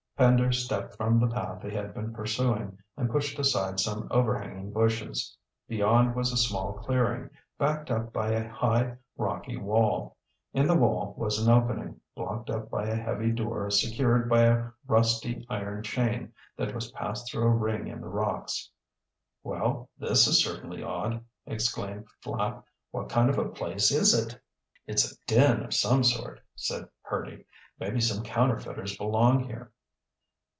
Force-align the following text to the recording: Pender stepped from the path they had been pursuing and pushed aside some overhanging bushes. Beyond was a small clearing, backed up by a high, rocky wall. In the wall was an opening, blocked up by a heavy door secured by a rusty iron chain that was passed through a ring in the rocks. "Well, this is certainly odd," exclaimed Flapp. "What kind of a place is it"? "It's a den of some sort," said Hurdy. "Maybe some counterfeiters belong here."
Pender 0.17 0.51
stepped 0.51 0.95
from 0.97 1.19
the 1.19 1.25
path 1.33 1.63
they 1.63 1.71
had 1.71 1.95
been 1.95 2.13
pursuing 2.13 2.77
and 2.95 3.09
pushed 3.09 3.39
aside 3.39 3.79
some 3.79 4.07
overhanging 4.11 4.71
bushes. 4.71 5.35
Beyond 5.67 6.15
was 6.15 6.31
a 6.31 6.37
small 6.37 6.73
clearing, 6.73 7.27
backed 7.57 7.89
up 7.89 8.13
by 8.13 8.29
a 8.29 8.47
high, 8.47 8.97
rocky 9.17 9.57
wall. 9.57 10.15
In 10.53 10.67
the 10.67 10.75
wall 10.75 11.15
was 11.17 11.39
an 11.39 11.51
opening, 11.51 11.99
blocked 12.13 12.51
up 12.51 12.69
by 12.69 12.85
a 12.85 12.95
heavy 12.95 13.31
door 13.31 13.71
secured 13.71 14.29
by 14.29 14.43
a 14.43 14.67
rusty 14.85 15.43
iron 15.49 15.81
chain 15.81 16.33
that 16.55 16.75
was 16.75 16.91
passed 16.91 17.31
through 17.31 17.45
a 17.47 17.55
ring 17.55 17.87
in 17.87 17.99
the 17.99 18.07
rocks. 18.07 18.69
"Well, 19.41 19.89
this 19.97 20.27
is 20.27 20.43
certainly 20.43 20.83
odd," 20.83 21.25
exclaimed 21.47 22.05
Flapp. 22.21 22.63
"What 22.91 23.09
kind 23.09 23.27
of 23.31 23.39
a 23.39 23.49
place 23.49 23.89
is 23.91 24.13
it"? 24.13 24.39
"It's 24.85 25.11
a 25.11 25.15
den 25.25 25.63
of 25.63 25.73
some 25.73 26.03
sort," 26.03 26.41
said 26.55 26.87
Hurdy. 27.01 27.45
"Maybe 27.79 27.99
some 27.99 28.21
counterfeiters 28.23 28.95
belong 28.99 29.45
here." 29.45 29.71